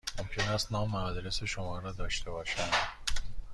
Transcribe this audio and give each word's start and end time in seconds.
ممکن 0.19 0.41
است 0.41 0.71
نام 0.71 0.95
و 0.95 0.97
آدرس 0.97 1.43
شما 1.43 1.79
را 1.79 1.91
داشته 1.91 2.31
باشم؟ 2.31 2.71